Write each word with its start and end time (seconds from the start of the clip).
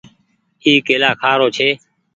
اي 0.63 0.71
ڪيلآ 0.87 1.11
کآ 1.21 1.31
رو 1.39 1.47
ڇي۔ 1.55 1.69